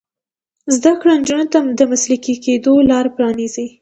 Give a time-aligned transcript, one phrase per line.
[0.75, 3.65] زده کړه نجونو ته د مسلکي کیدو لار پرانیزي.